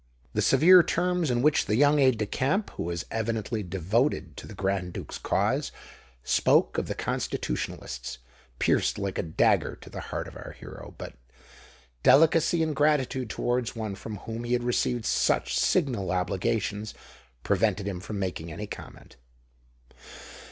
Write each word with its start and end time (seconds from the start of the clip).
The 0.33 0.41
severe 0.41 0.81
terms 0.81 1.29
in 1.29 1.43
which 1.43 1.67
the 1.67 1.75
young 1.75 1.99
aide 1.99 2.17
de 2.17 2.25
camp, 2.25 2.71
who 2.71 2.81
was 2.81 3.05
evidently 3.11 3.61
devoted 3.61 4.35
to 4.37 4.47
the 4.47 4.55
Grand 4.55 4.93
Duke's 4.93 5.19
cause, 5.19 5.71
spoke 6.23 6.79
of 6.79 6.87
the 6.87 6.95
Constitutionalists, 6.95 8.17
pierced 8.57 8.97
like 8.97 9.19
a 9.19 9.21
dagger 9.21 9.75
to 9.75 9.91
the 9.91 9.99
heart 10.09 10.27
of 10.27 10.35
our 10.35 10.53
hero; 10.59 10.95
but 10.97 11.13
delicacy 12.01 12.63
and 12.63 12.75
gratitude 12.75 13.29
towards 13.29 13.75
one 13.75 13.93
from 13.93 14.15
whom 14.15 14.43
he 14.43 14.53
had 14.53 14.63
received 14.63 15.05
such 15.05 15.55
signal 15.55 16.11
obligations, 16.11 16.95
prevented 17.43 17.87
him 17.87 17.99
from 17.99 18.17
making 18.17 18.51
any 18.51 18.65
comment. 18.65 19.17